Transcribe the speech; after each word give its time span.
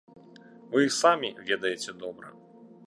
Вы 0.71 0.79
іх 0.87 0.93
самі 1.03 1.29
ведаеце 1.51 1.91
добра. 2.05 2.27